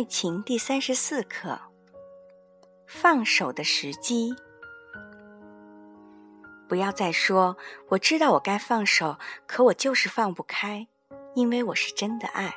[0.00, 1.60] 爱情第三十四课：
[2.86, 4.34] 放手的时机。
[6.66, 7.58] 不要再说
[7.90, 10.88] “我知道我该放手，可我就是放不开，
[11.34, 12.54] 因为我是真的爱”。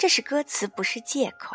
[0.00, 1.54] 这是歌词，不是借口。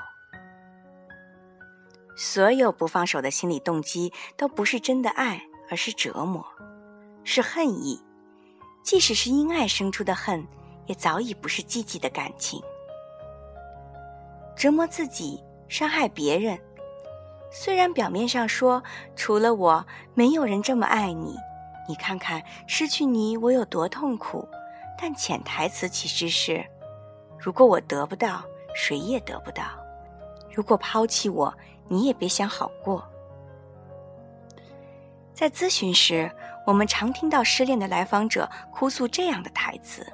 [2.15, 6.45] 所有不放手的心理动机都不是真的爱，而是折磨，
[7.23, 7.99] 是恨意。
[8.83, 10.45] 即使是因爱生出的恨，
[10.85, 12.61] 也早已不是积极的感情。
[14.55, 16.57] 折磨自己，伤害别人。
[17.51, 18.81] 虽然表面上说
[19.15, 21.37] 除了我，没有人这么爱你，
[21.87, 24.47] 你看看失去你我有多痛苦，
[24.97, 26.65] 但潜台词其实是：
[27.37, 29.63] 如果我得不到，谁也得不到；
[30.53, 31.53] 如果抛弃我，
[31.87, 33.05] 你也别想好过。
[35.33, 36.31] 在咨询时，
[36.65, 40.05] 我们常听到失恋的来访者哭诉这样的台词：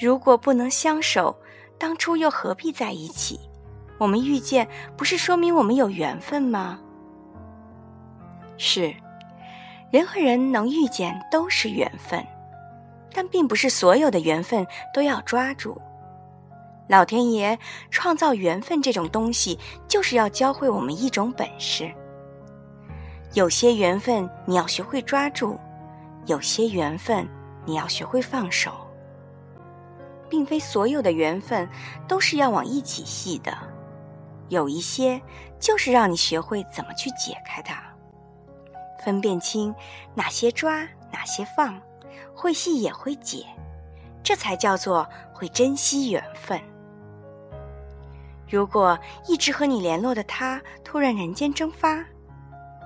[0.00, 1.36] 如果不能相守。
[1.78, 3.38] 当初又何必在一起？
[3.98, 6.78] 我们遇见不是说明我们有缘分吗？
[8.56, 8.94] 是，
[9.90, 12.24] 人和人能遇见都是缘分，
[13.12, 15.80] 但并不是所有的缘分都要抓住。
[16.88, 17.58] 老天爷
[17.90, 21.90] 创造缘分这种东西，就是要教会我们一种本事。
[23.34, 25.58] 有些缘分你要学会抓住，
[26.26, 27.28] 有些缘分
[27.66, 28.87] 你要学会放手。
[30.28, 31.68] 并非所有的缘分
[32.06, 33.56] 都是要往一起系的，
[34.48, 35.20] 有一些
[35.58, 37.82] 就是让你学会怎么去解开它，
[39.02, 39.74] 分辨清
[40.14, 41.80] 哪些抓，哪些放，
[42.34, 43.44] 会系也会解，
[44.22, 46.60] 这才叫做会珍惜缘分。
[48.48, 52.02] 如果一直和你联络的他突然人间蒸发，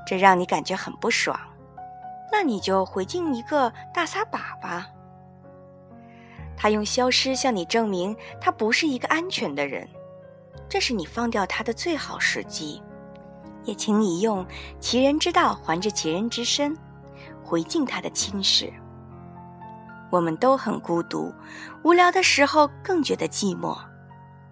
[0.04, 1.38] 这让你感觉很不爽，
[2.32, 4.88] 那你就回敬一个大撒把吧。
[6.56, 9.88] 他用消失向你证明他不是一个安全的人，
[10.68, 12.82] 这是你放掉他的最好时机。
[13.64, 14.44] 也请你用
[14.80, 16.76] 其人之道还治其人之身，
[17.44, 18.72] 回敬他的轻视。
[20.10, 21.32] 我们都很孤独，
[21.84, 23.78] 无聊的时候更觉得寂寞，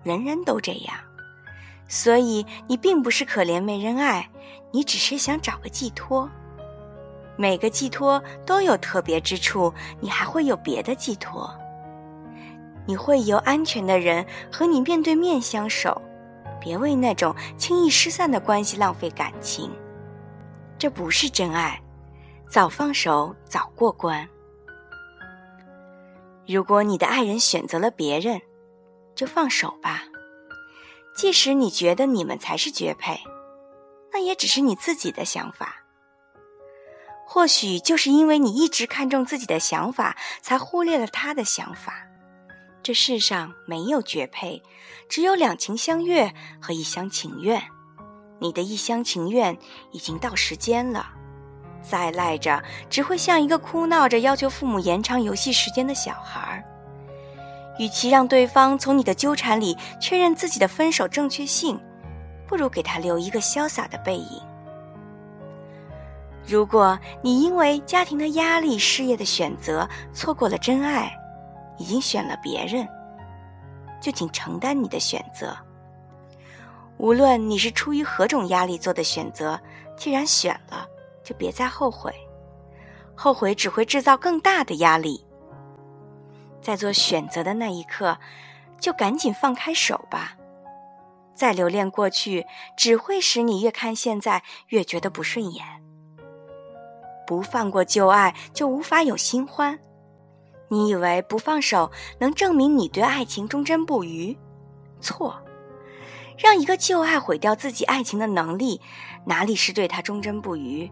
[0.03, 0.97] 人人都这样。
[1.89, 4.31] 所以你并不是可怜没人爱，
[4.71, 6.31] 你只是想找个寄托。
[7.37, 11.53] 每个寄托都有特别之处，你还会有别的寄托。
[12.91, 16.03] 你会由安全的人和你面对面相守，
[16.61, 19.71] 别为那种轻易失散的关系浪费感情，
[20.77, 21.81] 这不是真爱。
[22.49, 24.29] 早放手，早过关。
[26.49, 28.43] 如果你的爱人选择了别人，
[29.15, 30.03] 就放手吧。
[31.15, 33.21] 即使你觉得你们才是绝配，
[34.13, 35.77] 那也只是你自己的想法。
[37.25, 42.09] 或许就是因为你一直看重自己的想法，才忽略了他的想法。
[42.83, 44.63] 这世上没有绝配，
[45.09, 47.63] 只有两情相悦和一厢情愿。
[48.39, 49.57] 你的一厢情愿
[49.93, 51.07] 已经到时间了，
[51.83, 56.65] 再赖着只会像一个哭闹着要求父母延长游戏时间的小孩儿。
[57.79, 61.79] 与其让对方从你的纠缠里确认自己的分手正确性，
[62.47, 64.43] 不如给他留一个潇洒的背影。
[66.47, 71.15] 如果你因为家庭的压力、事业的选择错过了真爱，
[71.81, 72.87] 已经选了别人，
[74.03, 75.57] 就请承担你的选择。
[76.99, 79.59] 无论你是出于何种压力做的选择，
[79.97, 80.87] 既然选了，
[81.25, 82.15] 就别再后悔，
[83.15, 85.25] 后悔只会制造更大的压力。
[86.61, 88.19] 在做选择的那一刻，
[88.79, 90.37] 就赶紧放开手吧。
[91.35, 92.47] 再留恋过去，
[92.77, 95.65] 只会使你越看现在越觉得不顺眼。
[97.27, 99.79] 不放过旧爱，就无法有新欢。
[100.71, 104.39] 你以为不放手能证明你对爱情忠贞不渝？
[105.01, 105.43] 错，
[106.39, 108.81] 让一个旧爱毁掉自己爱情的能力，
[109.27, 110.89] 哪里是对他忠贞不渝？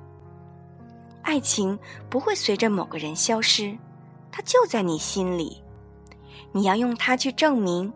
[1.23, 1.79] 爱情
[2.11, 3.79] 不会随着某个人消失，
[4.33, 5.63] 它就在你心里。
[6.53, 7.93] 你要用它去证明，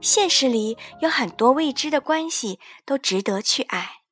[0.00, 4.02] 现实里有很多未知的关系都值得去爱。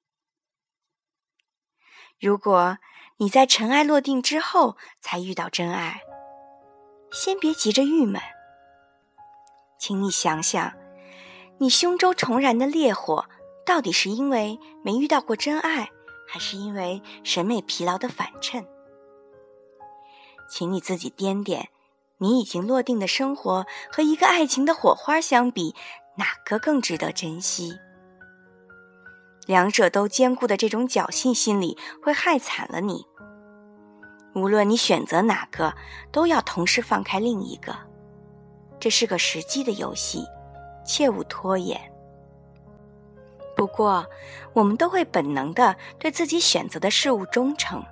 [2.19, 2.78] 如果
[3.19, 6.00] 你在尘埃落定之后才遇到真爱。
[7.14, 8.20] 先别急着郁闷，
[9.78, 10.72] 请你想想，
[11.58, 13.26] 你胸中重燃的烈火，
[13.64, 15.88] 到底是因为没遇到过真爱，
[16.26, 18.66] 还是因为审美疲劳的反衬？
[20.50, 21.66] 请你自己掂掂，
[22.19, 25.72] 你已经落定的生活和一个爱情的火花相比，
[26.17, 27.78] 哪个更值得珍惜？
[29.46, 33.06] 两者都兼顾的这种侥幸心理，会害惨了你。
[34.34, 35.75] 无论你选择哪个，
[36.10, 37.75] 都要同时放开另一个。
[38.81, 40.25] 这是个时机的游戏，
[40.84, 41.81] 切勿拖延。
[43.56, 44.04] 不过，
[44.52, 47.82] 我们都会本能的对自己选择的事物忠诚。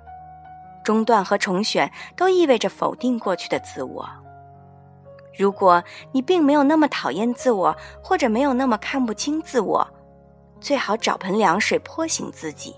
[0.83, 4.07] 中断和重选都意味着否定过去的自我。
[5.35, 5.81] 如果
[6.11, 9.87] 你并没有那么讨厌自我，或者没有那么看不清自我，
[10.59, 12.75] 最好找盆凉水泼醒自己，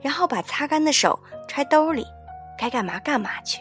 [0.00, 2.04] 然后把擦干的手揣兜里，
[2.60, 3.58] 该干嘛干嘛去。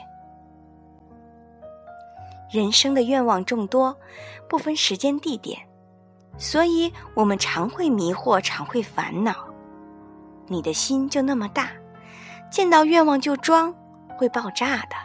[2.52, 3.98] 人生的愿望众多，
[4.50, 5.58] 不分时间地点。
[6.38, 9.48] 所以，我们常会迷惑，常会烦恼。
[10.48, 11.70] 你的心就那么大，
[12.52, 13.74] 见到愿望就装，
[14.18, 14.96] 会爆炸的。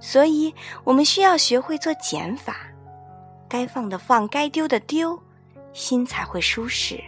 [0.00, 0.52] 所以
[0.82, 2.56] 我们需要学会做减法，
[3.48, 5.16] 该放的放，该丢的丢，
[5.72, 7.00] 心才会舒适。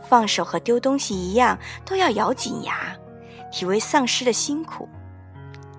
[0.00, 2.96] 放手和丢东西一样，都要咬紧牙，
[3.50, 4.88] 体味丧失的辛苦。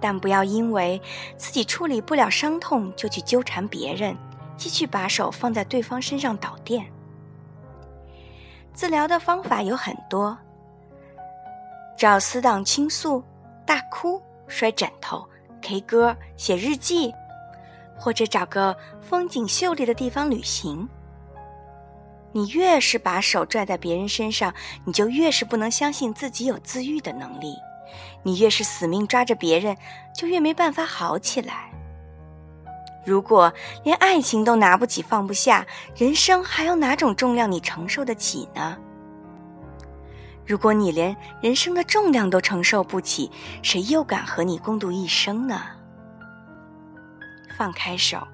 [0.02, 1.02] 但不要因为
[1.36, 4.16] 自己处理不了伤痛，就去纠缠别人。
[4.56, 6.86] 继续把手放在对方身上导电。
[8.74, 10.38] 治疗的方法有很多：
[11.98, 13.24] 找死党倾诉、
[13.66, 15.28] 大哭、摔枕头、
[15.62, 17.14] K 歌、写日记，
[17.98, 20.88] 或者找个风景秀丽的地方旅行。
[22.32, 24.54] 你越是把手拽在别人身上，
[24.86, 27.56] 你就越是不能相信自己有自愈的能力；
[28.24, 29.76] 你越是死命抓着别人，
[30.16, 31.72] 就越没办法好起来。
[33.06, 33.52] 如果
[33.84, 35.66] 连爱情都拿不起放不下，
[35.96, 38.78] 人生还有哪种重量你承受得起呢？
[40.46, 43.32] 如果你连人生的重量都承受不起，
[43.64, 45.62] 谁又敢和你共度一生呢？
[47.58, 48.28] 放开手，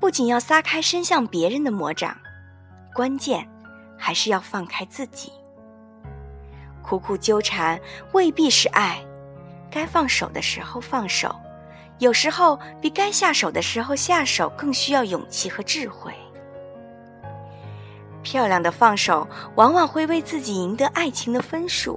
[0.00, 2.16] 不仅要撒开伸向别人的魔掌，
[2.98, 3.48] 关键
[3.96, 5.30] 还是要放开自己。
[6.82, 7.80] 苦苦纠缠
[8.12, 9.00] 未必是爱，
[9.70, 11.32] 该放手的时候放手。
[12.00, 16.12] 有时候，比该下手的时候下手更需要勇气和智慧。
[18.24, 19.24] 漂亮的放手，
[19.54, 21.96] 往往会为自己赢得爱情的分数；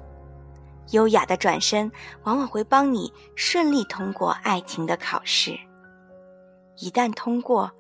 [0.91, 1.91] 优雅的转身，
[2.25, 5.59] 往往会帮你顺利通过爱情的考试。
[6.77, 7.71] 一旦通过，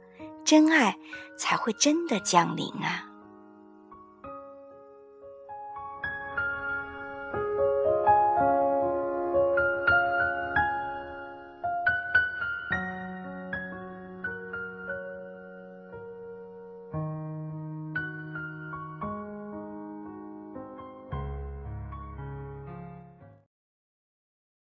[0.43, 0.97] 真爱
[1.37, 3.09] 才会真的降临啊！